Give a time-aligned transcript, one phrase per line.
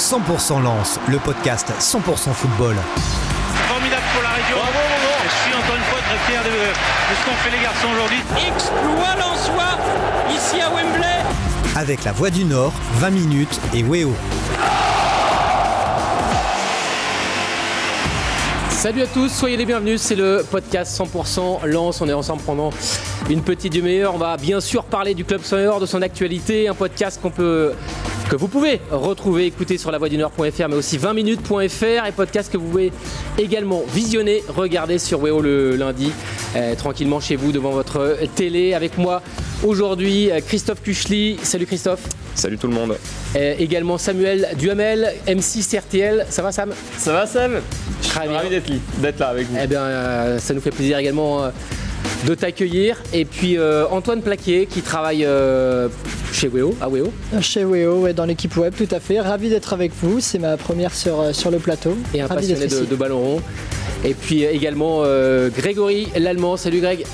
[0.00, 2.74] 100% Lance, le podcast 100% football.
[3.68, 4.56] Formidable pour la région.
[5.22, 8.18] Je suis encore une fois très fier de, de ce qu'ont fait les garçons aujourd'hui.
[8.48, 9.78] Exploit Lensois
[10.34, 11.76] ici à Wembley.
[11.76, 14.14] Avec la Voix du Nord, 20 minutes et Weo.
[18.70, 22.70] Salut à tous, soyez les bienvenus, c'est le podcast 100% Lance, on est ensemble pendant
[23.28, 26.74] une petite demi-heure, on va bien sûr parler du club senior, de son actualité, un
[26.74, 27.74] podcast qu'on peut
[28.30, 32.92] que vous pouvez retrouver, écouter sur lavoidunord.fr mais aussi 20minutes.fr et podcast que vous pouvez
[33.38, 36.12] également visionner, regarder sur Weo le lundi,
[36.54, 39.20] euh, tranquillement chez vous devant votre télé avec moi
[39.64, 41.38] aujourd'hui euh, Christophe Kuchli.
[41.42, 42.02] Salut Christophe.
[42.36, 42.96] Salut tout le monde.
[43.36, 46.26] Euh, également Samuel Duhamel, M6 RTL.
[46.30, 46.72] Ça va Sam?
[46.96, 47.60] Ça va Sam?
[48.00, 48.60] Je suis ravi
[48.98, 49.56] d'être là avec vous.
[49.60, 51.50] Eh bien, euh, ça nous fait plaisir également euh,
[52.26, 53.02] de t'accueillir.
[53.12, 55.88] Et puis euh, Antoine Plaquier qui travaille euh,
[56.32, 57.12] chez Weo, à Weo.
[57.40, 59.20] Chez Weo, ouais, dans l'équipe web, tout à fait.
[59.20, 60.20] Ravi d'être avec vous.
[60.20, 61.96] C'est ma première sur, euh, sur le plateau.
[62.14, 63.42] Et un Ravi passionné de, ballon rond.
[64.04, 66.56] Et puis également euh, Grégory l'Allemand.
[66.56, 67.04] Salut Greg.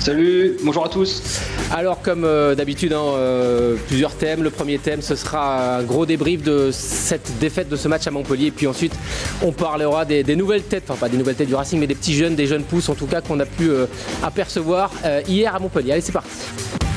[0.00, 1.22] Salut, bonjour à tous.
[1.70, 4.42] Alors comme euh, d'habitude, hein, euh, plusieurs thèmes.
[4.42, 8.10] Le premier thème, ce sera un gros débrief de cette défaite de ce match à
[8.10, 8.50] Montpellier.
[8.50, 8.94] Puis ensuite,
[9.42, 11.94] on parlera des, des nouvelles têtes, enfin pas des nouvelles têtes du Racing, mais des
[11.94, 13.84] petits jeunes, des jeunes pousses en tout cas qu'on a pu euh,
[14.22, 15.92] apercevoir euh, hier à Montpellier.
[15.92, 16.30] Allez, c'est parti.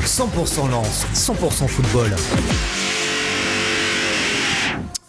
[0.06, 2.10] 100% Lance, 100% football.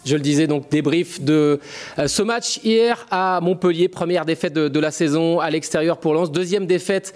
[0.05, 1.59] Je le disais donc débrief de
[1.97, 6.31] euh, ce match hier à Montpellier, première défaite de, la saison à l'extérieur pour Lens,
[6.31, 7.15] deuxième défaite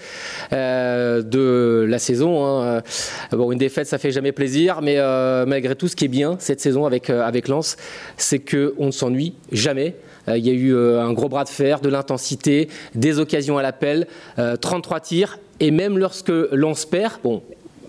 [0.53, 2.43] euh, de la saison.
[2.45, 2.63] hein.
[2.63, 2.81] Euh,
[3.37, 4.97] Bon, une défaite ça fait jamais plaisir, mais
[5.45, 7.77] malgré tout, ce qui est bien cette saison avec avec Lens,
[8.17, 9.95] c'est que on ne s'ennuie jamais.
[10.27, 14.07] Il y a eu un gros bras de fer, de l'intensité, des occasions à l'appel,
[14.37, 17.41] euh, 33 tirs, et même lorsque Lens perd, bon.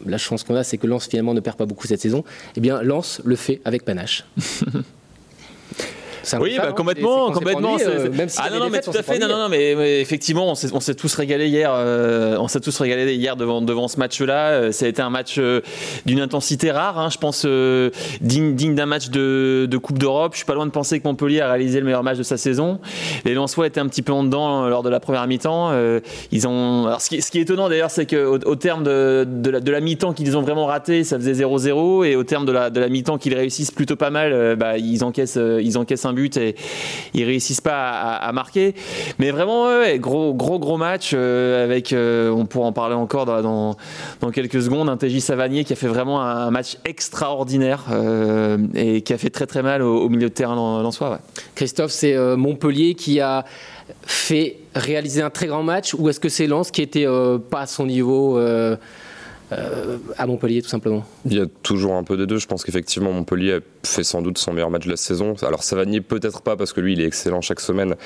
[0.06, 2.24] La chance qu'on a, c'est que Lens finalement ne perd pas beaucoup cette saison.
[2.56, 4.24] Eh bien, Lens le fait avec panache.
[6.38, 7.76] Oui, bah, non complètement, complètement.
[7.86, 9.18] euh, même ah non, non, mais tout à fait.
[9.18, 11.72] Non, non, non, mais, effectivement, on s'est, tous régalés hier.
[11.74, 14.50] euh, on s'est tous régalés hier devant devant ce match-là.
[14.50, 15.60] Euh, Ça a été un match euh,
[16.06, 17.90] d'une intensité rare, hein, je pense, euh,
[18.20, 20.32] digne digne d'un match de, de Coupe d'Europe.
[20.34, 22.36] Je suis pas loin de penser que Montpellier a réalisé le meilleur match de sa
[22.36, 22.80] saison.
[23.24, 25.70] Les Lensois étaient un petit peu en dedans euh, lors de la première mi-temps.
[25.72, 26.00] Euh,
[26.32, 26.86] ils ont.
[26.86, 29.60] Alors, ce qui, ce qui est étonnant d'ailleurs, c'est qu'au au terme de, de la,
[29.60, 32.70] de la mi-temps qu'ils ont vraiment raté, ça faisait 0-0, et au terme de la,
[32.70, 36.04] de la mi-temps qu'ils réussissent plutôt pas mal, euh, bah, ils encaissent euh, ils encaissent
[36.04, 36.54] un but et
[37.14, 38.74] ils réussissent pas à, marquer.
[39.18, 39.66] Mais vraiment,
[39.98, 43.76] gros, gros, gros match euh, avec, euh, on pourra en parler encore dans,
[44.20, 49.02] dans, quelques secondes, un TJ Savanier qui a fait vraiment un match extraordinaire euh, et
[49.02, 51.10] qui a fait très très mal au, milieu de terrain soi.
[51.10, 51.16] Ouais.
[51.54, 53.44] Christophe, c'est Montpellier qui a
[54.02, 57.06] fait réaliser un très grand match ou est-ce que c'est Lens qui était
[57.50, 58.38] pas à son niveau
[59.52, 62.38] euh, à Montpellier tout simplement Il y a toujours un peu des deux.
[62.38, 65.34] Je pense qu'effectivement, Montpellier a fait sans doute son meilleur match de la saison.
[65.42, 67.96] Alors, Savanier, peut-être pas parce que lui, il est excellent chaque semaine,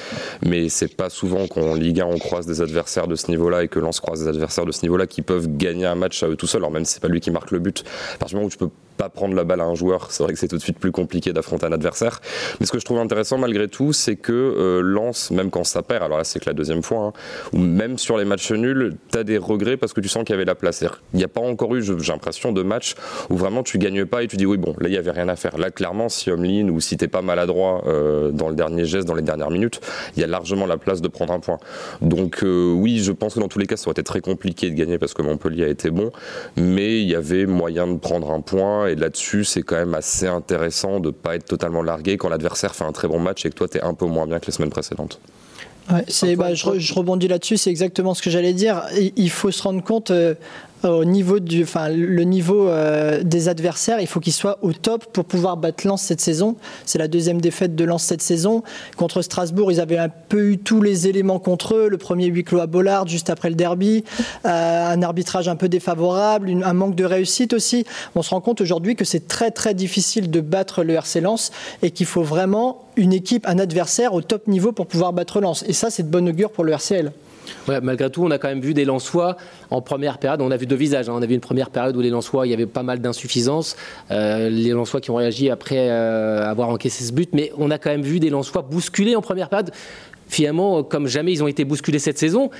[0.45, 3.69] mais c'est pas souvent qu'en Ligue 1, on croise des adversaires de ce niveau-là et
[3.69, 6.37] que Lens croise des adversaires de ce niveau-là qui peuvent gagner un match à eux
[6.37, 6.63] tout seuls.
[6.63, 7.85] Alors, même si c'est pas lui qui marque le but,
[8.15, 10.23] à partir du moment où tu peux pas prendre la balle à un joueur, c'est
[10.23, 12.21] vrai que c'est tout de suite plus compliqué d'affronter un adversaire.
[12.61, 14.83] Mais ce que je trouve intéressant malgré tout, c'est que euh,
[15.31, 17.13] même quand ça perd, alors là c'est que la deuxième fois, hein,
[17.53, 20.33] ou même sur les matchs nuls, tu as des regrets parce que tu sens qu'il
[20.33, 20.85] y avait la place.
[21.13, 22.95] Il n'y a pas encore eu, j'ai l'impression, de match
[23.31, 25.29] où vraiment tu gagnes pas et tu dis oui, bon, là il y avait rien
[25.29, 25.57] à faire.
[25.59, 29.15] Là, clairement, si Omlin ou si t'es pas maladroit euh, dans le dernier geste, dans
[29.15, 29.81] les dernières minutes,
[30.17, 31.59] il y a largement la place de prendre un point.
[32.01, 34.71] Donc euh, oui, je pense que dans tous les cas, ça aurait été très compliqué
[34.71, 36.11] de gagner parce que Montpellier a été bon,
[36.57, 40.27] mais il y avait moyen de prendre un point et là-dessus, c'est quand même assez
[40.27, 43.55] intéressant de pas être totalement largué quand l'adversaire fait un très bon match et que
[43.55, 45.21] toi, tu es un peu moins bien que les semaines précédentes.
[45.89, 48.85] Bah, je, re- je rebondis là-dessus, c'est exactement ce que j'allais dire.
[48.97, 50.35] Il, il faut se rendre compte euh,
[50.91, 55.07] au niveau du, enfin, le niveau euh, des adversaires, il faut qu'ils soient au top
[55.13, 56.57] pour pouvoir battre Lens cette saison.
[56.85, 58.63] C'est la deuxième défaite de Lens cette saison.
[58.97, 61.89] Contre Strasbourg, ils avaient un peu eu tous les éléments contre eux.
[61.89, 64.05] Le premier huis clos à Bollard juste après le derby,
[64.45, 67.85] euh, un arbitrage un peu défavorable, un manque de réussite aussi.
[68.15, 71.51] On se rend compte aujourd'hui que c'est très très difficile de battre le RC Lens
[71.83, 75.65] et qu'il faut vraiment une équipe, un adversaire au top niveau pour pouvoir battre Lens.
[75.67, 77.13] Et ça, c'est de bonne augure pour le RCL.
[77.83, 79.37] Malgré tout, on a quand même vu des Lensois
[79.71, 80.41] en première période.
[80.41, 81.09] On a vu deux visages.
[81.09, 81.15] hein.
[81.17, 83.77] On a vu une première période où les Lensois, il y avait pas mal d'insuffisances.
[84.11, 87.31] Euh, les Lensois qui ont réagi après euh, avoir encaissé ce but.
[87.33, 89.71] Mais on a quand même vu des Lensois bousculés en première période.
[90.27, 92.51] Finalement, comme jamais ils ont été bousculés cette saison.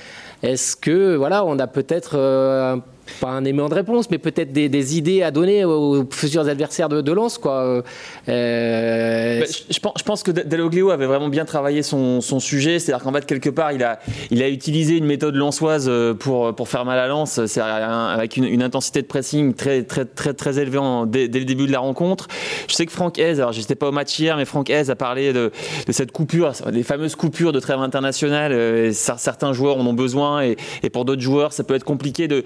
[0.43, 2.77] Est-ce que voilà, on a peut-être euh,
[3.21, 7.01] pas un aimant de réponse, mais peut-être des, idées à donner aux futurs adversaires de,
[7.01, 7.37] de Lens.
[7.37, 7.83] Quoi.
[8.29, 13.13] Euh, bah, je, pense, je, que Deloglio avait vraiment bien travaillé son, sujet, c'est-à-dire qu'en
[13.13, 13.99] fait, quelque part, il a,
[14.29, 18.37] il a utilisé une méthode lensoise euh, pour, pour faire mal à Lens, c'est avec
[18.37, 22.27] une, intensité de pressing très, très, très, très élevée dès, le début de la rencontre.
[22.67, 24.95] Je sais que Franck Hez, alors j'étais pas au match hier, mais Franck Hez a
[24.95, 25.51] parlé de,
[25.89, 28.51] cette coupure, les fameuses coupures de trêve internationale.
[28.51, 32.27] Euh, certains joueurs en ont besoin et, et pour d'autres joueurs, ça peut être compliqué
[32.27, 32.43] de,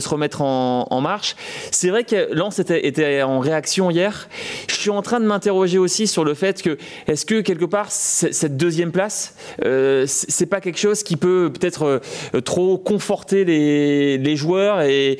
[0.00, 1.36] se remettre en, marche.
[1.70, 4.28] C'est vrai que Lens était, en réaction hier.
[4.68, 7.90] Je suis en train de m'interroger aussi sur le fait que est-ce que quelque part
[7.90, 12.00] cette deuxième place, euh, c'est pas quelque chose qui peut peut-être
[12.34, 15.18] euh, trop conforter les, joueurs et,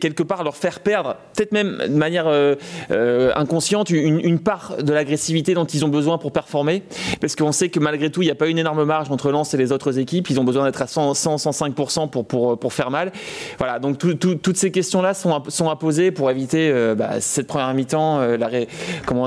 [0.00, 2.54] quelque part leur faire perdre, peut-être même de manière euh,
[2.90, 6.82] euh, inconsciente, une, part de l'agressivité dont ils ont besoin pour performer,
[7.20, 9.54] parce qu'on sait que malgré tout, il n'y a pas une énorme marge entre Lens
[9.54, 10.28] et les autres équipes.
[10.30, 13.12] Ils ont besoin d'être 100, 100 105% pour, faire mal.
[13.58, 17.46] Voilà, donc tout, tout, toutes ces questions-là sont, sont à poser pour éviter bah, cette
[17.46, 18.20] première mi-temps,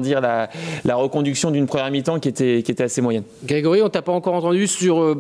[0.02, 0.50] dire, la,
[0.86, 3.24] la reconduction d'une première mi-temps qui était, assez moyenne.
[3.44, 5.16] Grégory, on t'a pas encore entendu sur euh,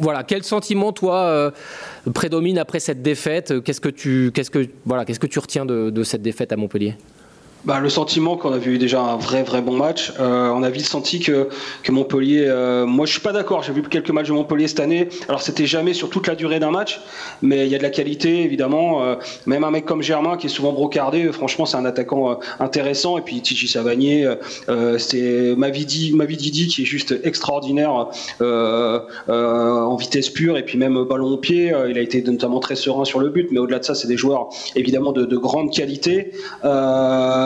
[0.00, 1.50] voilà quel sentiment toi euh,
[2.14, 3.62] prédomine après cette défaite?
[3.62, 6.94] Qu'est-ce que tu retiens de cette défaite à Montpellier?
[7.64, 10.12] Bah, le sentiment qu'on a vu déjà un vrai vrai bon match.
[10.18, 11.48] Euh, on a vite senti que,
[11.82, 12.46] que Montpellier.
[12.48, 13.62] Euh, moi, je suis pas d'accord.
[13.62, 15.08] J'ai vu quelques matchs de Montpellier cette année.
[15.28, 17.00] Alors, c'était jamais sur toute la durée d'un match,
[17.42, 19.04] mais il y a de la qualité évidemment.
[19.04, 19.16] Euh,
[19.46, 23.18] même un mec comme Germain qui est souvent brocardé, franchement, c'est un attaquant intéressant.
[23.18, 24.28] Et puis Tiji Savanier,
[24.98, 28.08] c'est Mavidi, Mavididi qui est juste extraordinaire
[28.40, 31.72] en vitesse pure et puis même ballon au pied.
[31.88, 34.16] il a été notamment très serein sur le but, mais au-delà de ça, c'est des
[34.16, 36.32] joueurs évidemment de, de grande qualité.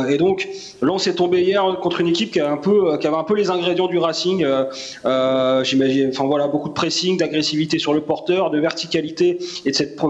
[0.08, 0.48] Et donc,
[0.80, 3.34] Lens est tombé hier contre une équipe qui, a un peu, qui avait un peu
[3.34, 4.44] les ingrédients du Racing.
[4.44, 4.64] Euh,
[5.04, 9.74] euh, j'imagine, enfin voilà, beaucoup de pressing, d'agressivité sur le porteur, de verticalité et de
[9.74, 10.00] cette,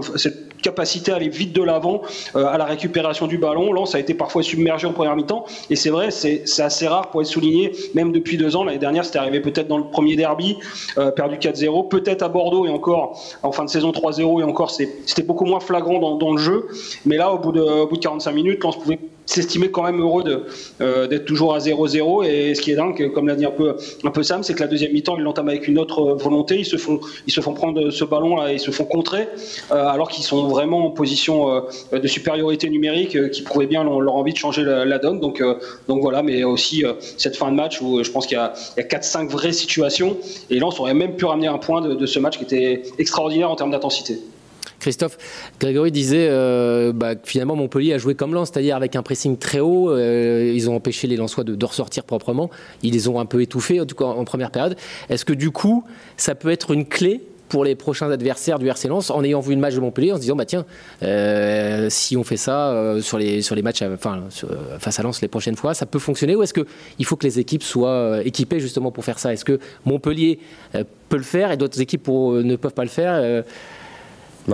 [0.61, 2.01] capacité à aller vite de l'avant
[2.35, 3.71] euh, à la récupération du ballon.
[3.71, 5.45] Lens a été parfois submergé en première mi-temps.
[5.69, 8.63] Et c'est vrai, c'est assez rare pour être souligné, même depuis deux ans.
[8.63, 10.57] L'année dernière, c'était arrivé peut-être dans le premier derby,
[11.15, 15.21] perdu 4-0, peut-être à Bordeaux et encore en fin de saison 3-0 et encore, c'était
[15.21, 16.67] beaucoup moins flagrant dans, dans, le jeu.
[17.05, 19.99] Mais là, au bout de, au bout de 45 minutes, Lens pouvait s'estimer quand même
[19.99, 20.23] heureux
[20.81, 23.75] euh, d'être toujours à 0-0 et ce qui est dingue comme l'a dit un peu
[24.03, 26.59] un peu Sam c'est que la deuxième mi-temps ils l'entament avec une autre volonté.
[26.59, 29.27] Ils se font prendre ce ballon là ils se font contrer
[29.71, 34.15] euh, alors qu'ils sont vraiment en position euh, de supériorité numérique qui prouvait bien leur,
[34.15, 35.19] envie de changer la, donne.
[35.19, 35.43] Donc
[35.87, 36.83] donc voilà mais aussi
[37.17, 40.17] cette fin de match où je pense qu'il y a, a 4-5 vraies situations.
[40.49, 43.49] Et là on aurait même pu ramener un point de ce match qui était extraordinaire
[43.49, 44.19] en termes d'intensité
[44.85, 45.17] Christophe,
[45.59, 49.59] Grégory disait euh, bah, finalement Montpellier a joué comme Lens, c'est-à-dire avec un pressing très
[49.59, 49.89] haut.
[49.89, 52.51] Euh, ils ont empêché les Lensois de, de, ressortir proprement.
[52.83, 54.77] Ils les ont un peu étouffés, en tout cas en première période.
[55.09, 55.83] Est-ce que du coup,
[56.17, 59.53] ça peut être une clé pour les prochains adversaires du RC Lens en ayant vu
[59.53, 60.65] une match de Montpellier en se disant bah tiens
[61.01, 63.83] euh, si on fait ça euh, sur les matchs
[64.79, 66.65] face à Lens les prochaines fois ça peut fonctionner ou est-ce que
[66.99, 69.33] il faut que les équipes soient équipées justement pour faire ça?
[69.33, 70.39] Est-ce que Montpellier
[71.09, 73.43] peut le faire et d'autres équipes ne peuvent pas le faire?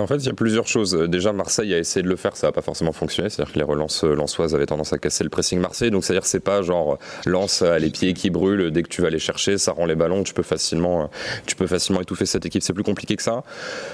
[0.00, 0.94] En fait, il y a plusieurs choses.
[0.94, 3.28] Déjà, Marseille a essayé de le faire, ça n'a pas forcément fonctionné.
[3.28, 5.90] C'est-à-dire que les relances euh, lensoises avaient tendance à casser le pressing Marseille.
[5.90, 9.10] Donc, c'est-à-dire c'est pas genre lance à les pieds qui brûlent, dès que tu vas
[9.10, 11.06] les chercher, ça rend les ballons, tu peux facilement, euh,
[11.46, 12.62] tu peux facilement étouffer cette équipe.
[12.62, 13.44] C'est plus compliqué que ça.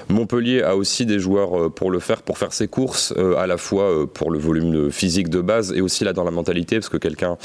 [0.07, 3.57] Montpellier a aussi des joueurs euh, pour le faire, pour faire ses courses, à la
[3.57, 6.97] fois pour le volume physique de base et aussi là dans la mentalité, parce que
[6.97, 7.37] quelqu'un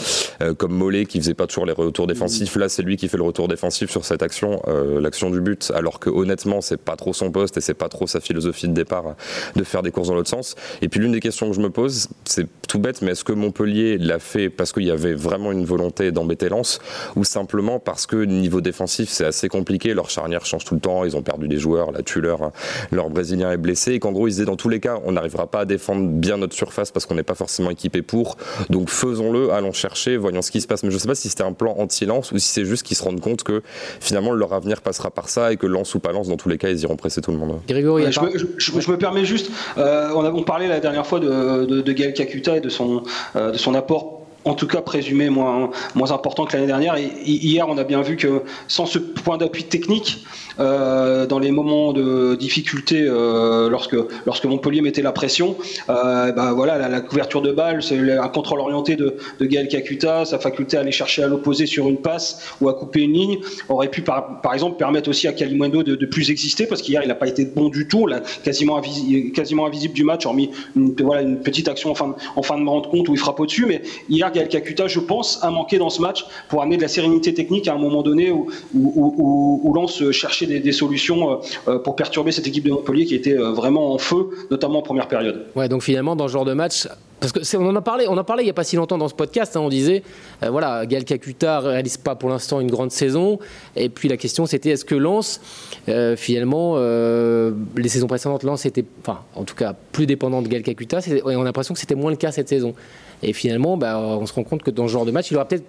[0.58, 3.22] comme Mollet qui faisait pas toujours les retours défensifs, là c'est lui qui fait le
[3.22, 4.62] retour défensif sur cette action,
[5.00, 8.06] l'action du but, alors que honnêtement c'est pas trop son poste et c'est pas trop
[8.06, 9.16] sa philosophie philosophie de départ
[9.56, 10.54] de faire des courses dans l'autre sens.
[10.82, 13.32] Et puis l'une des questions que je me pose, c'est tout bête, mais est-ce que
[13.32, 16.80] Montpellier l'a fait parce qu'il y avait vraiment une volonté d'embêter Lens
[17.16, 21.04] ou simplement parce que niveau défensif c'est assez compliqué, leur charnière change tout le temps,
[21.04, 22.52] ils ont perdu des joueurs, la tueur,
[22.90, 25.46] leur brésilien est blessé et qu'en gros ils disaient dans tous les cas on n'arrivera
[25.46, 28.36] pas à défendre bien notre surface parce qu'on n'est pas forcément équipé pour,
[28.70, 30.82] donc faisons-le, allons chercher, voyons ce qui se passe.
[30.82, 32.96] Mais je ne sais pas si c'était un plan anti-Lens ou si c'est juste qu'ils
[32.96, 33.62] se rendent compte que
[34.00, 36.58] finalement leur avenir passera par ça et que Lens ou pas Lens dans tous les
[36.58, 37.60] cas ils iront presser tout le monde.
[37.68, 41.80] Grégory, je, je, me permets juste, euh, on, a, parlait la dernière fois de, de,
[41.80, 43.02] de Gaël Kakuta et de son,
[43.36, 46.96] euh, de son apport en tout cas présumé moins, moins important que l'année dernière.
[46.98, 50.24] Hier, on a bien vu que sans ce point d'appui technique,
[50.60, 53.96] euh, dans les moments de difficulté, euh, lorsque,
[54.26, 55.56] lorsque Montpellier mettait la pression,
[55.88, 60.38] euh, bah voilà, la, couverture de balle, un contrôle orienté de, de Gaël Kakuta, sa
[60.38, 63.88] faculté à aller chercher à l'opposé sur une passe ou à couper une ligne, aurait
[63.88, 67.08] pu par, par exemple permettre aussi à Kalimundo de, de plus exister, parce qu'hier, il
[67.08, 68.08] n'a pas été bon du tout,
[68.44, 72.14] quasiment, invisi, quasiment invisible du match, hormis une, voilà, une petite action en fin, de,
[72.36, 75.42] en fin de rendre compte où il frappe au-dessus, mais hier, Gaël Kakuta, je pense,
[75.42, 78.30] a manqué dans ce match pour amener de la sérénité technique à un moment donné
[78.30, 81.40] où, où, où, cherchait des, solutions
[81.84, 85.46] pour perturber cette équipe de Montpellier qui était vraiment en feu, notamment en première période.
[85.54, 86.86] Ouais, donc finalement, dans ce genre de match,
[87.32, 88.98] parce que on en a parlé, on en parlait il n'y a pas si longtemps
[88.98, 89.56] dans ce podcast.
[89.56, 90.02] Hein, on disait,
[90.42, 93.38] euh, voilà, Gaël Kakuta réalise pas pour l'instant une grande saison.
[93.76, 95.40] Et puis la question c'était, est-ce que Lens,
[95.88, 100.48] euh, finalement, euh, les saisons précédentes, Lens était, enfin, en tout cas, plus dépendant de
[100.48, 101.00] Gaël Kakuta.
[101.24, 102.74] on a l'impression que c'était moins le cas cette saison.
[103.22, 105.46] Et finalement, bah, on se rend compte que dans ce genre de match, il aura
[105.46, 105.64] peut-être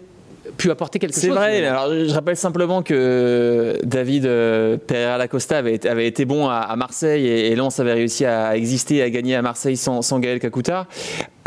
[0.58, 1.24] pu apporter quelque chose.
[1.24, 1.66] C'est vrai.
[1.66, 7.26] Alors, je rappelle simplement que David euh, Pereira Lacosta avait, avait été bon à, Marseille
[7.26, 10.40] et, et, Lens avait réussi à exister et à gagner à Marseille sans, sans Gaël
[10.40, 10.88] Kakuta.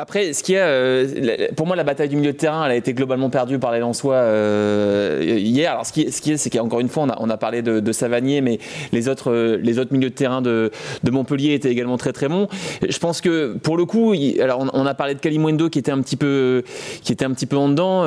[0.01, 2.77] Après, ce qui est, euh, pour moi, la bataille du milieu de terrain, elle a
[2.77, 5.73] été globalement perdue par les Lensois euh, hier.
[5.73, 8.61] Alors, ce qui, est, c'est qu'encore une fois, on a, parlé de, de, Savanier, mais
[8.93, 10.71] les autres, euh, les autres milieux de terrain de,
[11.11, 12.47] Montpellier étaient également très très bons.
[12.89, 16.01] Je pense que pour le coup, alors on, a parlé de Kalimwendo qui était un
[16.01, 16.63] petit peu,
[17.03, 18.05] qui était un petit peu en dedans.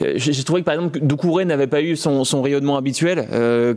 [0.00, 3.28] J'ai trouvé que par exemple, Doucouré n'avait pas eu son, rayonnement habituel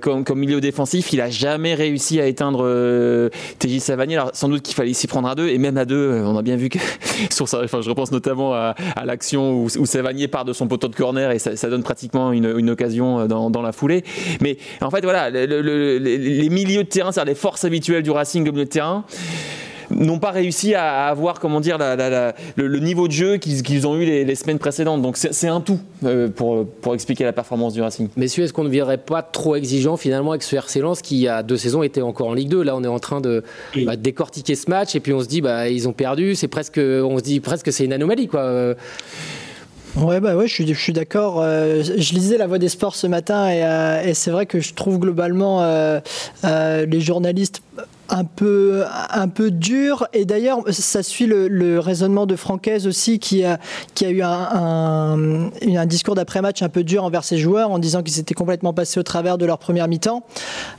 [0.01, 1.13] comme, milieu défensif.
[1.13, 3.29] Il a jamais réussi à éteindre
[3.59, 4.15] TJ Savanier.
[4.15, 6.41] Alors, sans doute qu'il fallait s'y prendre à deux, et même à deux, on a
[6.41, 6.79] bien vu que
[7.45, 11.69] je repense notamment à, l'action où, où, part de son poteau de corner et ça,
[11.69, 14.03] donne pratiquement une, occasion euh, dans, la foulée.
[14.41, 18.51] Mais en fait, voilà, les milieux de terrain, c'est-à-dire les forces habituelles du Racing au
[18.51, 19.05] milieu de terrain
[19.95, 24.35] n'ont pas réussi à avoir comment dire le, niveau de jeu qu'ils ont eu les,
[24.35, 25.01] semaines précédentes.
[25.01, 28.09] Donc c'est un tout euh, pour, pour expliquer la performance du Racing.
[28.15, 31.21] Messieurs, est-ce qu'on ne viendrait pas trop exigeant finalement avec ce RC Lens qui il
[31.21, 33.43] y a deux saisons était encore en Ligue 2 Là on est en train de
[33.85, 36.35] bah, décortiquer ce match et puis on se dit bah ils ont perdu.
[36.35, 38.75] C'est presque on se dit presque c'est une anomalie quoi.
[39.95, 41.39] Ouais, bah ouais, je suis, je suis d'accord.
[41.39, 44.59] Euh, je lisais La Voix des Sports ce matin et, euh, et c'est vrai que
[44.59, 45.61] je trouve globalement
[46.43, 47.61] les journalistes
[48.09, 50.07] un peu, un peu dur.
[50.13, 53.59] Et d'ailleurs, ça suit le, raisonnement de Francaise aussi, qui a,
[53.95, 58.03] qui a eu un, un, discours d'après-match un peu dur envers ses joueurs en disant
[58.03, 60.23] qu'ils étaient complètement passés au travers de leur première mi-temps.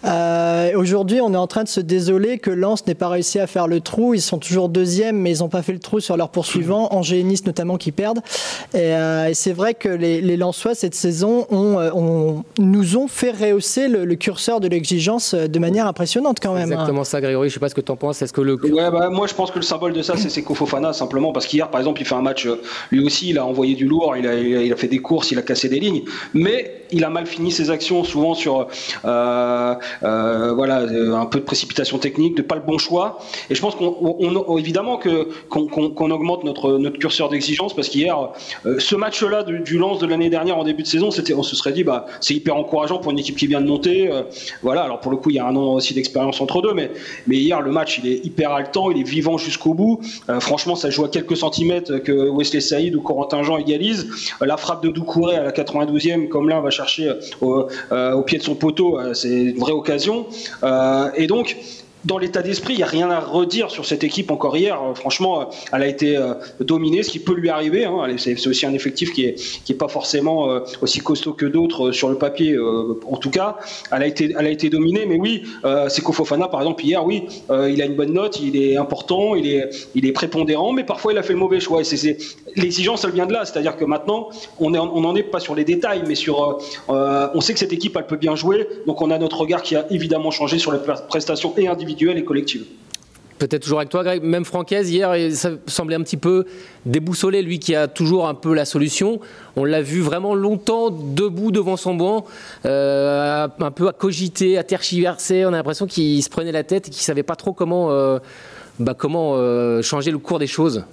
[0.04, 3.47] Euh, Aujourd'hui, on est en train de se désoler que Lens n'ait pas réussi à
[3.47, 4.14] faire le trou.
[4.14, 7.21] Ils sont toujours deuxièmes, mais ils n'ont pas fait le trou sur leur poursuivant, Angers
[7.21, 8.21] et Nice notamment, qui perdent.
[8.73, 12.97] Et, euh, et c'est vrai que les, les Lensois, cette saison, ont, euh, ont, nous
[12.97, 16.71] ont fait rehausser le, le curseur de l'exigence de manière impressionnante quand même.
[16.73, 16.75] Hein.
[16.75, 17.49] Exactement ça, Grégory.
[17.49, 18.23] Je sais pas ce que tu en penses.
[18.23, 18.56] Est-ce que le.
[18.56, 21.33] Bah, moi, je pense que le symbole de ça, c'est Seko Fofana, simplement.
[21.33, 23.87] Parce qu'hier, par exemple, il fait un match, euh, lui aussi, il a envoyé du
[23.87, 26.02] lourd, il a, fait des courses, il a cassé des lignes.
[26.35, 28.68] Mais il a mal fini ses actions, souvent sur
[29.04, 33.18] euh, euh, voilà, un peu de précipitation technique, de pas le bon choix.
[33.50, 34.99] Et je pense qu'on, évidemment,
[35.49, 37.75] qu'on, augmente notre, curseur d'exigence.
[37.75, 38.16] Parce qu'hier,
[38.78, 41.85] ce match-là du, lance de l'année dernière en début de saison, on se serait dit,
[41.85, 44.11] bah, c'est hyper encourageant pour une équipe qui vient de monter.
[44.62, 46.90] voilà, alors pour le coup, il y a un an aussi d'expérience entre deux, mais,
[47.26, 50.00] mais hier, le match, il est hyper haletant, il est vivant jusqu'au bout.
[50.28, 54.08] Euh, franchement, ça joue à quelques centimètres que Wesley Saïd ou Corentin Jean égalisent.
[54.42, 58.12] Euh, la frappe de Doucouré à la 92e, comme là, on va chercher au, euh,
[58.12, 60.26] au, pied de son poteau, c'est une vraie occasion.
[61.16, 61.56] et donc,
[62.04, 64.80] dans l'état d'esprit, il n'y a rien à redire sur cette équipe encore hier.
[64.82, 67.84] Euh, franchement, euh, elle a été euh, dominée, ce qui peut lui arriver.
[67.84, 68.06] Hein.
[68.18, 69.34] C'est aussi un effectif qui est,
[69.64, 70.49] qui est pas forcément
[70.82, 72.56] aussi costaud que d'autres sur le papier.
[73.06, 73.56] En tout cas,
[73.90, 74.06] elle a
[74.50, 75.06] été, dominée.
[75.06, 75.42] Mais oui,
[75.88, 79.46] c'est Fofana, par exemple, hier, oui, il a une bonne note, il est important, il
[79.46, 81.82] est, prépondérant, mais parfois il a fait le mauvais choix.
[82.56, 83.44] L'exigence, elle vient de là.
[83.44, 86.58] C'est-à-dire que maintenant, on n'en est pas sur les détails, mais sur,
[86.88, 88.66] on sait que cette équipe, elle peut bien jouer.
[88.87, 92.25] Donc on a notre regard qui a évidemment changé sur les prestations et individuelles et
[92.25, 92.65] collective.
[93.39, 94.23] Peut-être toujours avec toi, Greg.
[94.23, 96.45] Même Francaise, hier, ça semblait un petit peu
[96.87, 99.21] déboussolé, lui qui a toujours un peu la solution.
[99.57, 102.27] On l'a vu vraiment longtemps debout devant son banc,
[102.65, 105.45] euh, un peu à cogiter, à tergiverser.
[105.45, 107.91] On a l'impression qu'il se prenait la tête et qu'il ne savait pas trop comment,
[107.91, 108.19] euh,
[108.79, 110.85] bah, comment euh, changer le cours des choses.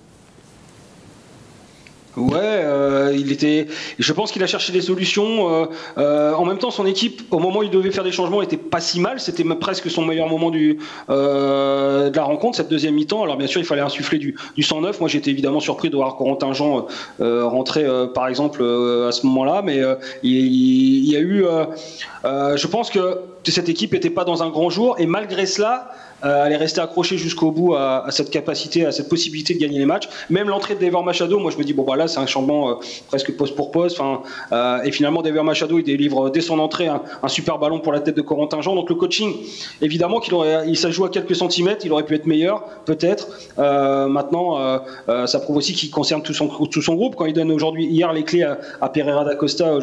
[2.17, 3.67] Ouais, euh, il était.
[3.97, 5.49] Je pense qu'il a cherché des solutions.
[5.49, 5.65] Euh,
[5.97, 8.57] euh, en même temps, son équipe, au moment où il devait faire des changements, était
[8.57, 9.19] pas si mal.
[9.19, 10.77] C'était presque son meilleur moment de
[11.07, 13.23] la rencontre, cette deuxième mi-temps.
[13.23, 14.99] Alors bien sûr, il fallait insuffler du, du 109.
[14.99, 16.87] Moi, j'étais évidemment surpris de voir Corentin Jean
[17.19, 19.61] rentrer, par exemple, à ce moment-là.
[19.63, 19.79] Mais
[20.23, 21.45] il, y a eu.
[22.23, 25.91] je pense que cette équipe n'était pas dans un grand jour, et malgré cela.
[26.23, 29.79] Euh, elle est restée accrochée jusqu'au bout à, cette capacité, à cette possibilité de gagner
[29.79, 30.07] les matchs.
[30.29, 32.69] Même l'entrée de Dever Machado, moi je me dis bon bah là c'est un changement
[32.69, 32.73] euh,
[33.07, 33.99] presque poste pour poste.
[34.51, 37.99] Euh, et finalement Dever Machado il délivre dès son entrée un, super ballon pour la
[37.99, 38.75] tête de Corentin Jean.
[38.75, 39.33] Donc le coaching,
[39.81, 40.33] évidemment qu'il
[40.67, 43.27] il ça joue à quelques centimètres, il aurait pu être meilleur peut-être.
[43.57, 44.81] maintenant,
[45.25, 48.11] ça prouve aussi qu'il concerne tout son tout son groupe quand il donne aujourd'hui hier
[48.13, 49.77] les clés à, Pereira da Costa,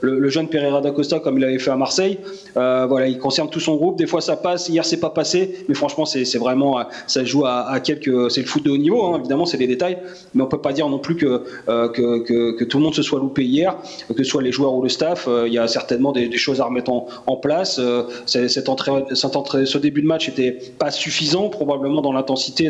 [0.00, 2.18] le, jeune Pereira da Costa comme il avait fait à Marseille.
[2.54, 3.98] voilà, il concerne tout son groupe.
[3.98, 7.78] Des fois ça passe, hier c'est pas passé mais franchement, c'est vraiment, ça joue à,
[7.78, 9.98] quelques, c'est le foot de haut niveau, hein, évidemment, c'est des détails,
[10.34, 13.20] mais on peut pas dire non plus que, que, que, tout le monde se soit
[13.20, 13.76] loupé hier,
[14.08, 15.28] que ce soit les joueurs ou le staff.
[15.46, 17.80] Il y a certainement des, choses à remettre en, place.
[18.26, 22.68] cette entrée, ce début de match était pas suffisant, probablement dans l'intensité,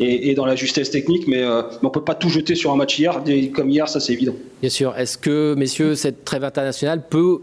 [0.00, 2.98] et, dans la justesse technique, mais, mais on peut pas tout jeter sur un match
[2.98, 3.22] hier,
[3.52, 4.34] comme hier, ça c'est évident.
[4.62, 4.96] Bien sûr.
[4.96, 7.40] Est-ce que, messieurs, cette trêve internationale peut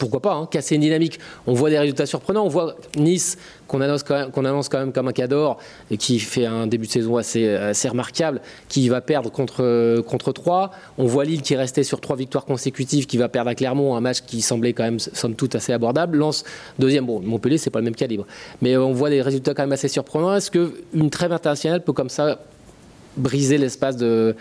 [0.00, 1.20] pourquoi pas, hein, casser une dynamique?
[1.46, 2.46] On voit des résultats surprenants.
[2.46, 3.36] On voit Nice,
[3.70, 5.58] qu'on annonce, même, annonce quand même comme un cador,
[5.92, 10.32] et qui fait un début de saison assez, assez remarquable, qui va perdre contre, contre
[10.32, 10.72] 3.
[10.98, 13.94] On voit Lille qui est resté sur trois victoires consécutives, qui va perdre à Clermont,
[13.94, 16.18] un match qui semblait quand même, somme toute, assez abordable.
[16.18, 16.44] Lance
[16.80, 17.06] deuxième.
[17.06, 18.26] Bon, Montpellier, c'est pas le même calibre.
[18.60, 20.34] Mais on voit des résultats quand même assez surprenants.
[20.34, 22.40] Est-ce qu'une trêve internationale peut comme ça
[23.16, 24.34] briser l'espace de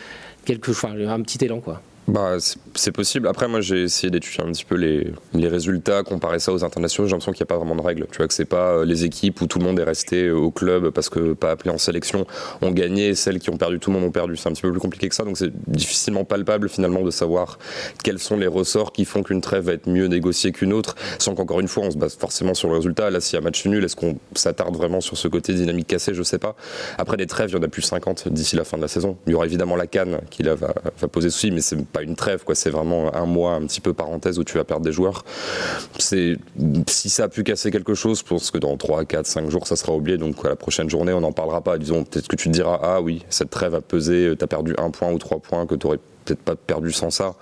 [0.44, 1.82] quelque, enfin, un petit élan, quoi?
[2.10, 2.38] Bah,
[2.74, 3.28] c'est possible.
[3.28, 7.08] Après, moi, j'ai essayé d'étudier un petit peu les, les, résultats, comparer ça aux internationaux.
[7.08, 8.08] J'ai l'impression qu'il n'y a pas vraiment de règles.
[8.12, 10.50] Tu vois, que c'est pas euh, les équipes où tout le monde est resté au
[10.50, 12.26] club parce que pas appelé en sélection
[12.64, 14.38] ont gagné, celles qui ont perdu, tout le monde ont perdu.
[14.38, 15.24] C'est un petit peu plus compliqué que ça.
[15.24, 17.60] Donc, c'est difficilement palpable finalement de savoir
[18.04, 20.96] quels sont les ressorts qui font qu'une trêve va être mieux négociée qu'une autre.
[21.20, 23.12] Sans qu'encore une fois, on se base forcément sur le résultat.
[23.12, 26.16] Là, s'il y a match nul, est-ce qu'on s'attarde vraiment sur ce côté dynamique cassé?
[26.16, 26.56] Je sais pas.
[26.98, 29.16] Après, des trêves, il y en a plus 50 d'ici la fin de la saison.
[29.28, 31.62] Il y aura évidemment la canne qui là va, va poser souci, mais
[32.02, 32.44] une trêve.
[32.44, 32.56] Quoi.
[32.56, 35.24] C'est vraiment un mois, un petit peu parenthèse où tu vas perdre des joueurs.
[35.98, 36.38] C'est
[36.88, 39.68] si ça a pu casser quelque chose, je pense que dans 3, 4, 5 jours,
[39.68, 40.18] ça sera oublié.
[40.18, 41.78] Donc à la prochaine journée, on n'en parlera pas.
[41.78, 44.76] Disons, peut-être que tu te diras, ah oui, cette trêve a pesé, tu as perdu
[44.78, 47.36] un point ou trois points que tu aurais peut-être pas perdu sans ça.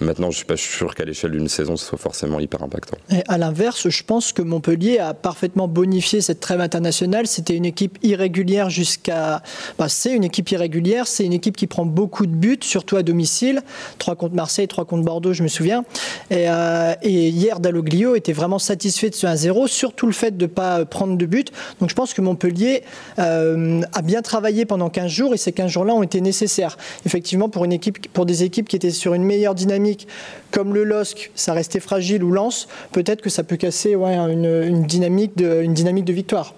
[0.00, 2.96] Maintenant, je suis pas sûr qu'à l'échelle d'une saison, ce soit forcément hyper impactant.
[3.10, 7.26] Et à l'inverse, je pense que Montpellier a parfaitement bonifié cette trêve internationale.
[7.26, 9.42] C'était une équipe irrégulière jusqu'à.
[9.78, 11.06] Bah, c'est une équipe irrégulière.
[11.06, 13.62] C'est une équipe qui prend beaucoup de buts, surtout à domicile.
[13.98, 15.84] 3 contre Marseille, 3 contre Bordeaux, je me souviens.
[16.30, 20.50] Et, euh, hier, Dalloglio était vraiment satisfait de ce 1-0, surtout le fait de ne
[20.50, 21.52] pas prendre de but.
[21.80, 22.82] Donc je pense que Montpellier
[23.18, 26.76] euh, a bien travaillé pendant 15 jours et ces 15 jours-là ont été nécessaires.
[27.06, 30.06] Effectivement, pour une équipe, pour des équipes qui étaient sur une meilleure dynamique,
[30.52, 35.36] comme le LOSC, ça restait fragile, ou Lens, peut-être que ça peut casser une, dynamique
[35.36, 36.54] de, une dynamique de victoire.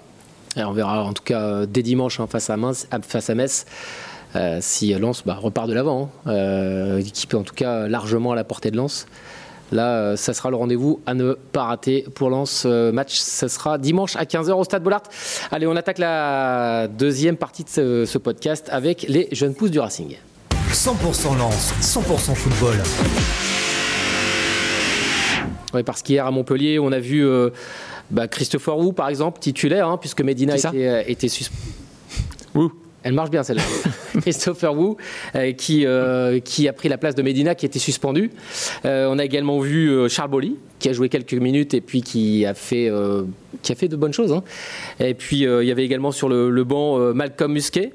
[0.57, 2.57] on verra en tout cas euh, dès dimanche hein, face, à
[3.01, 3.65] face à Metz.
[4.35, 6.31] Euh, si Lens bah, repart de l'avant, hein.
[6.31, 7.03] euh,
[7.35, 9.07] en tout cas largement à la portée de Lens.
[9.73, 12.67] Là, ça sera le rendez-vous à ne pas rater pour Lens.
[12.67, 15.05] match, ce sera dimanche à 15h au Stade Bollard.
[15.51, 20.19] Allez, on attaque la deuxième partie de ce podcast avec les jeunes pousses du Racing.
[20.73, 22.77] 100% lance, 100% football.
[25.75, 27.51] Oui, parce qu'hier à Montpellier, on a vu euh,
[28.11, 31.61] bah, Christopher Wu, par exemple, titulaire, hein, puisque Medina était, euh, était suspendu.
[33.03, 33.63] Elle marche bien celle-là.
[34.23, 34.97] Christopher Wu,
[35.35, 35.85] euh, qui,
[36.43, 38.31] qui a pris la place de Medina, qui était suspendu.
[38.85, 42.55] on a également vu Charles Bolly, qui a joué quelques minutes et puis qui a
[42.55, 42.91] fait,
[43.61, 44.33] qui a fait de bonnes choses.
[44.33, 44.43] Hein.
[45.01, 47.93] Et puis il y avait également sur le, le banc Malcolm Musquet,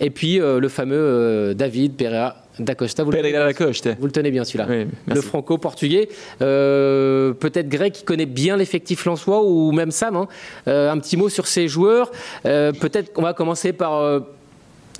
[0.00, 3.04] et puis euh, le fameux euh, David Pereira d'Acosta.
[3.04, 4.66] Vous, vous le tenez bien celui-là.
[5.06, 6.08] le franco-portugais.
[6.40, 10.16] Euh, peut-être Greg qui connaît bien l'effectif Lançois ou même Sam.
[10.16, 10.28] Hein.
[10.66, 12.10] un petit mot sur ces joueurs.
[12.44, 14.22] Peut-être qu'on va commencer par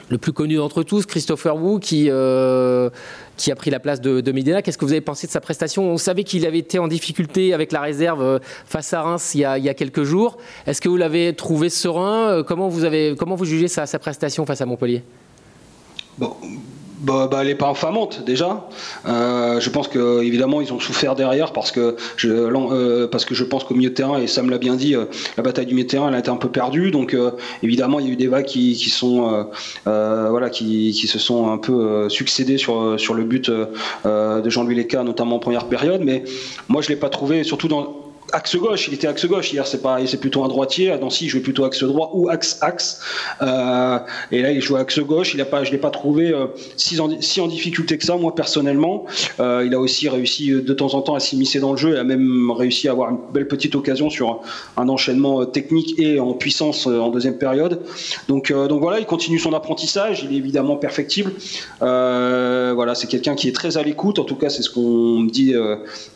[0.08, 2.10] le plus connu d'entre tous, Christopher Wu, qui
[3.36, 4.62] qui a pris la place de, de Medina.
[4.62, 5.84] Qu'est-ce que vous avez pensé de sa prestation?
[5.84, 9.40] On savait qu'il avait été en difficulté avec la réserve euh, face à Reims il
[9.40, 10.38] y a, quelques jours.
[10.66, 12.30] Est-ce que vous l'avez trouvé serein?
[12.30, 15.02] Euh, comment vous, avez, comment vous jugez sa, sa prestation face à Montpellier?
[16.18, 16.34] Bon,
[17.06, 18.68] bah, bah, elle n'est pas infamante déjà.
[19.06, 23.32] Euh, je pense que évidemment ils ont souffert derrière parce que je, euh, parce que
[23.32, 25.04] je pense qu'au milieu de terrain et Sam l'a bien dit, euh,
[25.36, 26.90] la bataille du milieu de terrain elle a été un peu perdue.
[26.90, 27.16] Donc
[27.62, 29.46] évidemment il y a eu des vagues qui, sont
[29.84, 35.04] voilà qui, qui, se sont un peu succédés sur sur le but de Jean-Louis Leca
[35.04, 36.00] notamment en première période.
[36.04, 36.24] Mais
[36.68, 39.80] moi je l'ai pas trouvé surtout dans axe gauche, il était axe gauche hier, c'est
[40.06, 40.90] c'est plutôt un droitier.
[40.90, 43.00] À Nancy, il jouait plutôt axe droit ou axe axe.
[43.42, 43.98] Euh,
[44.32, 45.34] et là, il joue axe gauche.
[45.34, 49.04] Il a pas, je l'ai pas trouvé euh, si, en, difficulté que ça, moi personnellement.
[49.40, 51.98] Euh, il a aussi réussi de temps en temps à s'immiscer dans le jeu et
[51.98, 54.40] a même réussi à avoir une belle petite occasion sur
[54.76, 57.82] un enchaînement technique et en puissance en deuxième période.
[58.28, 60.24] Donc, donc voilà, il continue son apprentissage.
[60.24, 61.32] Il est évidemment perfectible.
[61.80, 64.18] voilà, c'est quelqu'un qui est très à l'écoute.
[64.18, 65.54] En tout cas, c'est ce qu'on dit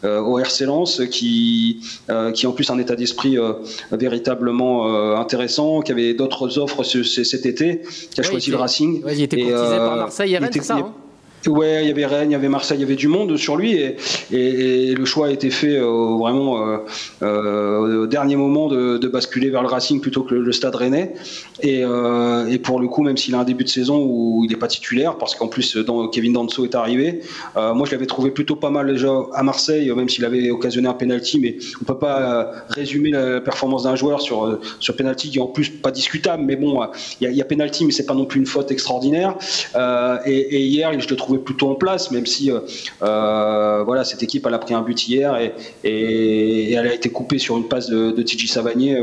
[0.03, 3.53] au RC Lens, qui euh, qui en plus un état d'esprit euh,
[3.93, 7.83] véritablement euh, intéressant, qui avait d'autres offres cet été,
[8.13, 9.03] qui a choisi le Racing.
[9.07, 10.95] il était courtisé par Marseille hier, c'est ça hein
[11.47, 13.57] Ouais, il y avait Rennes, il y avait Marseille, il y avait du monde sur
[13.57, 13.79] lui
[14.31, 16.77] et, le choix a été fait euh, vraiment euh,
[17.23, 21.15] euh, au dernier moment de, basculer vers le Racing plutôt que le, Stade Rennais.
[21.63, 21.83] Et,
[22.63, 25.17] pour le coup, même s'il a un début de saison où il n'est pas titulaire,
[25.17, 25.79] parce qu'en plus
[26.13, 27.21] Kevin Danso est arrivé,
[27.57, 30.95] moi je l'avais trouvé plutôt pas mal déjà à Marseille, même s'il avait occasionné un
[30.95, 35.43] penalty, mais on peut pas résumer la performance d'un joueur sur sur penalty qui est
[35.43, 36.81] en plus pas discutable, mais bon,
[37.21, 39.37] il y a, y a penalty, mais c'est pas non plus une faute extraordinaire.
[40.27, 42.61] et hier, je le trouve plutôt en place, même si euh,
[43.03, 45.37] euh, voilà, cette équipe elle a pris un but hier
[45.85, 48.51] et, elle a été coupée sur une passe de, de Tiji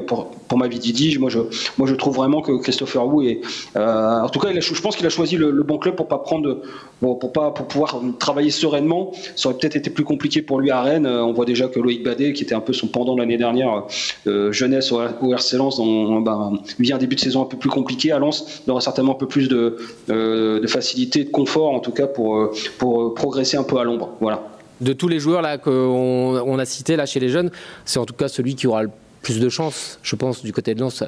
[0.06, 1.18] pour, pour ma vie Didi.
[1.20, 1.40] Moi je,
[1.78, 3.42] moi je trouve vraiment que Christopher Wu est,
[3.76, 6.62] euh, en tout cas, je pense qu'il a choisi le, bon club pour pas prendre,
[7.00, 9.12] pour, pas pour pouvoir travailler sereinement.
[9.36, 11.08] Ça aurait peut-être été plus compliqué pour lui à Rennes.
[11.08, 13.84] On voit déjà que Loïc Badet, qui était un peu son pendant l'année dernière,
[14.26, 15.02] jeunesse au,
[15.34, 18.12] RC Lens, ben, vit un début de saison un peu plus compliqué.
[18.12, 21.92] À Lens, il aura certainement un peu plus de, de facilité, de confort en tout
[21.92, 24.10] cas pour, euh, pour, euh, progresser un peu à l'ombre.
[24.20, 24.42] Voilà.
[24.82, 27.52] De tous les joueurs là qu'on on a cités là chez les jeunes,
[27.86, 28.90] c'est en tout cas celui qui aura le
[29.22, 31.04] plus de chance, je pense, du côté de Lens.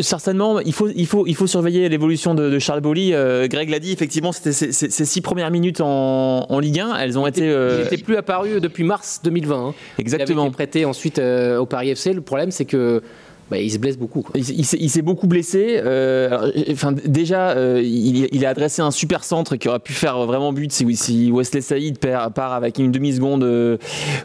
[0.00, 3.14] certainement, il faut, il faut, il faut surveiller l'évolution de, Charles Bolly.
[3.14, 6.96] Euh, Greg l'a dit, effectivement, c'était ses, six premières minutes en, en, Ligue 1.
[6.96, 7.44] Elles ont été.
[7.44, 9.68] Il n'était plus apparu depuis mars 2020.
[9.68, 9.74] Hein.
[9.98, 10.28] Exactement.
[10.28, 12.12] Il avait été prêté ensuite au Paris FC.
[12.12, 13.02] Le problème, c'est que
[13.50, 14.24] bah, il se blesse beaucoup.
[14.34, 15.80] Il, s'est beaucoup blessé.
[15.84, 20.52] Euh, enfin, déjà, euh, il, a adressé un super centre qui aurait pu faire vraiment
[20.52, 23.76] but si, Wesley Saïd part avec une demi-seconde euh,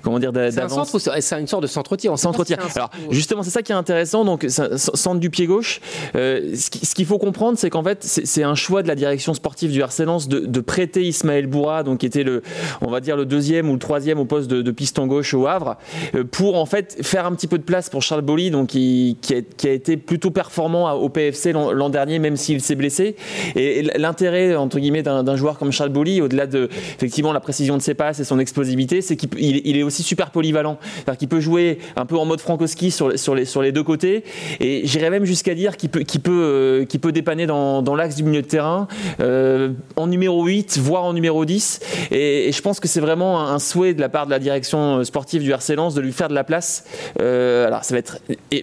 [0.03, 0.95] comment dire, d'avance.
[1.19, 2.17] C'est une sorte de centre-tir.
[2.19, 2.59] Centre-tir.
[2.75, 4.25] Alors, justement, c'est ça qui est intéressant.
[4.25, 5.81] Donc, centre du pied gauche.
[6.13, 9.81] ce qu'il faut comprendre, c'est qu'en fait, c'est un choix de la direction sportive du
[9.81, 12.43] RC de, de, prêter Ismaël Boura, donc qui était le,
[12.81, 15.77] on va dire, le deuxième ou le troisième au poste de, piston gauche au Havre,
[16.31, 19.35] pour en fait faire un petit peu de place pour Charles Bolly, donc qui qui,
[19.67, 23.15] a, été plutôt performant au PFC l'an dernier, même s'il s'est blessé.
[23.55, 27.81] Et, l'intérêt, entre guillemets, d'un joueur comme Charles Bolly, au-delà de effectivement la précision de
[27.81, 30.77] ses passes et son explosivité, c'est qu'il est aussi super polyvalent.
[30.95, 34.23] C'est-à-dire qu'il peut jouer un peu en mode Frankowski sur, les, sur les deux côtés.
[34.59, 38.23] Et j'irais même jusqu'à dire qu'il peut, peut, euh, peut dépanner dans, dans l'axe du
[38.23, 38.87] milieu de terrain,
[39.19, 41.79] euh, en numéro 8, voire en numéro 10.
[42.11, 45.41] Et, je pense que c'est vraiment un, souhait de la part de la direction sportive
[45.41, 46.85] du RC Lens de lui faire de la place.
[47.21, 48.19] Euh, alors, ça va être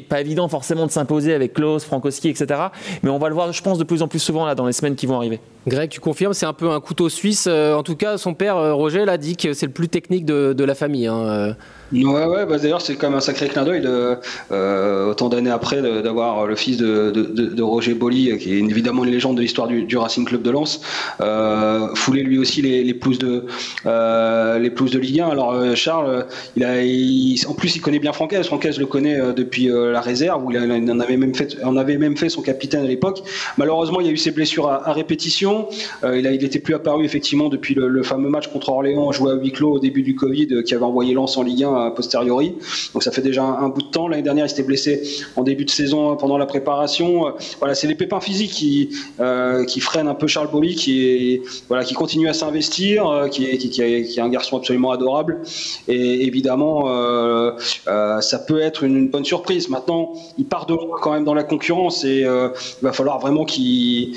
[0.08, 2.61] pas évident forcément de s'imposer avec Klaus, Frankowski, etc.
[3.02, 4.72] Mais on va le voir, je pense, de plus en plus souvent là dans les
[4.72, 5.40] semaines qui vont arriver.
[5.66, 7.46] Greg, tu confirmes, c'est un peu un couteau suisse.
[7.48, 10.24] Euh, en tout cas, son père, euh, Roger, l'a dit que c'est le plus technique
[10.24, 11.07] de, la famille.
[11.07, 11.52] Hein, euh.
[11.92, 14.16] Ouais, ouais, bah d'ailleurs, c'est quand même un sacré clin d'œil, de,
[14.50, 19.05] euh, autant d'années après, d'avoir le fils de, de, de, Roger Bolly, qui est évidemment
[19.05, 20.81] une légende de l'histoire du, du, Racing Club de Lens,
[21.20, 23.44] euh, fouler lui aussi les, les pousses de,
[23.85, 25.28] euh, les pousses de Ligue 1.
[25.28, 26.26] Alors, euh, Charles,
[26.57, 28.46] il a, en plus, il connaît bien Francaise.
[28.46, 31.98] Francaise le connaît euh, depuis la réserve, où il, en avait même fait, en avait
[31.98, 33.22] même fait son capitaine à l'époque.
[33.56, 35.68] Malheureusement, il y a eu ses blessures à, répétition.
[36.02, 39.35] il, a, il était plus apparu, effectivement, depuis le, fameux match contre Orléans, joué à
[39.35, 42.54] huis clos au début du Covid, qui avait envoyé Lens en Ligue 1 posteriori.
[42.92, 44.08] Donc ça fait déjà un, bout de temps.
[44.08, 45.02] L'année dernière, il s'était blessé
[45.37, 47.26] en début de saison pendant la préparation.
[47.26, 51.85] Euh, voilà, c'est les pépins physiques qui, euh, freinent un peu Charles Bolly, qui, voilà,
[51.85, 55.40] qui continue à s'investir, euh, qui, est, qui, est, un garçon absolument adorable.
[55.88, 56.82] Et évidemment,
[57.87, 59.68] ça peut être une, bonne surprise.
[59.68, 63.44] Maintenant, il part de loin quand même dans la concurrence et il va falloir vraiment
[63.44, 64.14] qu'il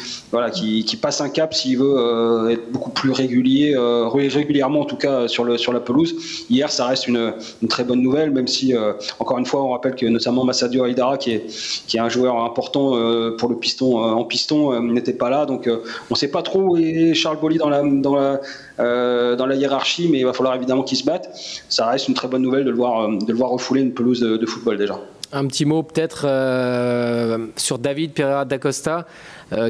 [1.02, 5.80] passe un cap s'il veut être beaucoup plus régulier, régulièrement en tout cas sur, la
[5.80, 6.16] pelouse.
[6.50, 7.34] Hier, ça reste une,
[7.70, 11.18] très bonne nouvelle, même si, euh, encore une fois, on rappelle que notamment Massadio Aïdara,
[11.18, 15.46] qui est, un joueur important euh, pour le piston euh, en piston, n'était pas là.
[15.46, 20.26] Donc, on ne sait pas trop où est Charles Bolly dans la, hiérarchie, mais il
[20.26, 21.30] va falloir évidemment qu'il se batte.
[21.70, 25.00] Ça reste une très bonne nouvelle de le voir refouler une pelouse de, football déjà.
[25.38, 26.22] Un petit mot peut-être
[27.58, 29.06] sur David Pereira d'Acosta.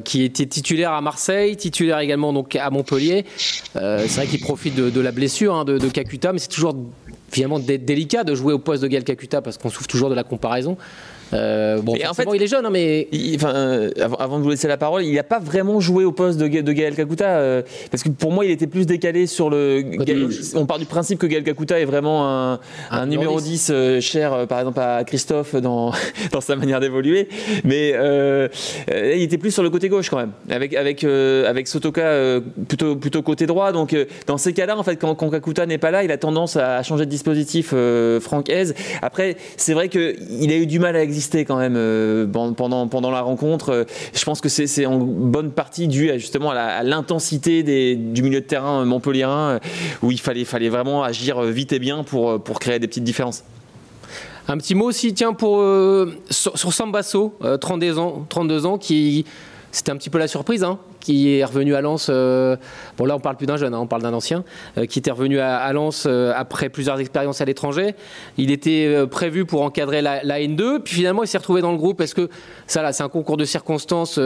[0.04, 3.26] qui était titulaire à Marseille, titulaire également à Montpellier.
[3.74, 6.76] c'est vrai qu'il profite de, la blessure hein, de, de Kakuta, mais c'est toujours
[7.32, 10.24] finalement délicat de jouer au poste de Gal Kakuta parce qu'on souffre toujours de la
[10.24, 10.78] comparaison.
[11.34, 13.08] Euh, bon, en fait, il est jeune, hein, mais.
[13.36, 16.40] enfin, euh, avant, de vous laisser la parole, il n'a pas vraiment joué au poste
[16.40, 17.62] de, de Gaël Kakuta, euh,
[17.92, 19.84] parce que pour moi, il était plus décalé sur le.
[20.56, 22.60] on part du principe que Gaël Kakuta est vraiment un,
[22.92, 25.92] un, numéro 10, cher, par exemple, à Christophe dans,
[26.32, 27.28] dans sa manière d'évoluer,
[27.64, 27.94] mais
[28.90, 33.22] il était plus sur le côté gauche quand même, avec, avec, avec Sotoka plutôt, plutôt
[33.22, 33.72] côté droit.
[33.72, 33.96] Donc,
[34.28, 36.84] dans ces cas-là, en fait, quand, quand Kakuta n'est pas là, il a tendance à
[36.84, 37.74] changer de dispositif,
[38.22, 38.74] Franck Hez.
[39.02, 41.15] Après, c'est vrai qu'il a eu du mal à exister
[41.46, 43.70] quand même euh, pendant, pendant la rencontre.
[43.70, 48.42] Euh, je pense que c'est en bonne partie dû à, justement à l'intensité du milieu
[48.42, 49.60] de terrain montpelliérain euh,
[50.02, 53.44] où il fallait, fallait vraiment agir vite et bien pour, pour créer des petites différences.
[54.48, 55.64] Un petit mot aussi, tiens, pour,
[56.30, 59.26] sur, Sambasso, 32 ans, 32 ans qui
[59.72, 62.10] c'était un petit peu la surprise, hein, qui est revenu à Lens.
[62.10, 64.44] bon, là, on parle plus d'un jeune, hein, on parle d'un ancien,
[64.90, 67.94] qui était revenu à, Lens après plusieurs expériences à l'étranger.
[68.38, 72.02] Il était prévu pour encadrer la, N2, puis finalement, il s'est retrouvé dans le groupe.
[72.02, 72.30] Est-ce que
[72.66, 74.20] ça, là, c'est un concours de circonstances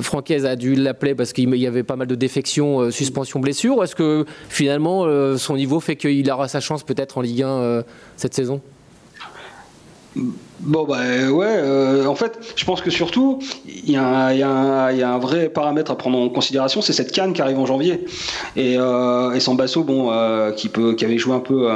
[0.00, 3.82] Francaise a dû l'appeler parce qu'il y avait pas mal de défections, suspensions, blessures, ou
[3.82, 7.82] est-ce que finalement, son niveau fait qu'il aura sa chance peut-être en Ligue 1
[8.16, 8.60] cette saison?
[10.60, 15.48] Bon bah ouais, euh, en fait, je pense que surtout, il y, a un vrai
[15.48, 18.04] paramètre à prendre en considération, c'est cette canne qui arrive en janvier.
[18.54, 21.70] Et, euh, et Sambasso, bon, euh, qui peut, qui avait joué un peu,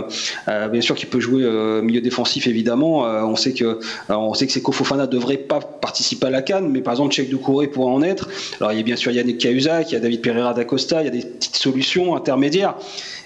[0.49, 1.45] euh, bien sûr, qui peut jouer
[1.83, 3.01] milieu défensif évidemment.
[3.01, 6.81] on sait que, on sait que c'est Kofofana devrait pas participer à la canne, mais
[6.81, 8.29] par exemple, Cheikh Doucouré pourrait en être.
[8.61, 11.07] Alors il y a bien sûr Yannick Cahuzac, il y a David Pereira d'Acosta, il
[11.07, 12.77] y a des petites solutions intermédiaires.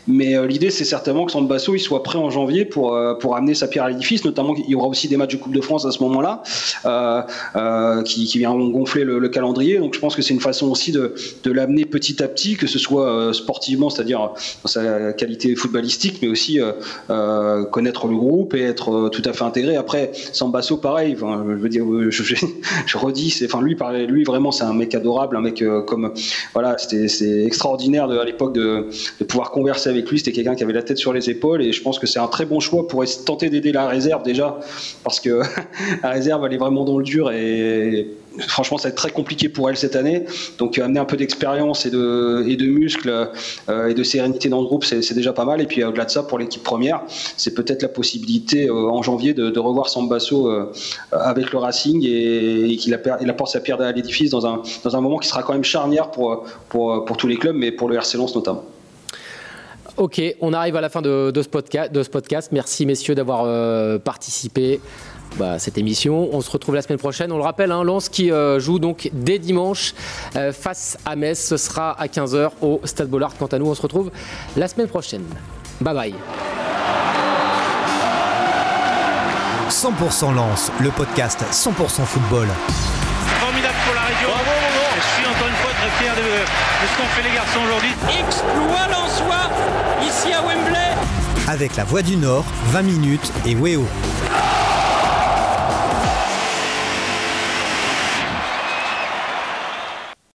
[0.06, 3.36] Mais euh, l'idée, c'est certainement que Sandbasso il soit prêt en janvier pour, euh, pour
[3.36, 4.24] amener sa pierre à l'édifice.
[4.24, 6.42] Notamment, il y aura aussi des matchs Coupe de France à ce moment-là
[6.86, 9.78] euh, qui, qui viendront gonfler le, calendrier.
[9.78, 11.14] Donc, je pense que c'est une façon aussi de,
[11.46, 14.30] l'amener petit à petit, que ce soit sportivement, c'est-à-dire
[14.62, 16.58] dans sa qualité footballistique, mais aussi
[17.70, 19.76] connaître le groupe et être tout à fait intégré.
[19.76, 21.16] Après, Sambasso, pareil.
[21.18, 23.76] je veux dire, je, redis, enfin, lui,
[24.08, 26.12] lui, vraiment, c'est un mec adorable, un mec comme,
[26.54, 30.62] voilà, c'était, c'est extraordinaire à l'époque de, de pouvoir converser avec lui, c'était quelqu'un qui
[30.62, 32.86] avait la tête sur les épaules et je pense que c'est un très bon choix
[32.86, 34.58] pour tenter d'aider la réserve déjà
[35.04, 35.29] parce que
[36.02, 39.48] la réserve elle est vraiment dans le dur et franchement ça va être très compliqué
[39.48, 40.24] pour elle cette année
[40.58, 43.30] donc euh, amener un peu d'expérience et de, et de muscles
[43.68, 46.10] euh, et de sérénité dans le groupe c'est déjà pas mal et puis au-delà de
[46.10, 47.02] ça pour l'équipe première
[47.36, 50.50] c'est peut-être la possibilité euh, en janvier de, revoir Sambasso
[51.12, 55.18] avec le Racing et, qu'il apporte sa pierre à l'édifice dans un, dans un moment
[55.18, 58.16] qui sera quand même charnière pour, pour, pour tous les clubs mais pour le RC
[58.16, 58.64] Lens notamment.
[60.00, 62.50] Ok, on arrive à la fin de, ce, podcast, de ce podcast.
[62.52, 64.80] Merci messieurs d'avoir euh, participé
[65.36, 66.28] bah, cette émission.
[66.32, 67.32] On se retrouve la semaine prochaine.
[67.32, 69.94] On le rappelle, hein, Lens qui euh, joue donc dès dimanche
[70.36, 71.38] euh, face à Metz.
[71.38, 73.36] Ce sera à 15h au Stade Bollard.
[73.38, 74.10] Quant à nous, on se retrouve
[74.56, 75.24] la semaine prochaine.
[75.80, 76.14] Bye bye.
[79.70, 82.48] 100% Lens, le podcast 100% football.
[83.38, 84.28] Formidable pour la région.
[84.96, 87.90] Je suis encore une fois très fier de, de ce qu'ont fait les garçons aujourd'hui.
[88.18, 88.90] Exploit
[90.06, 90.90] ici à Wembley.
[91.48, 93.86] Avec la Voix du Nord, 20 minutes et Weo.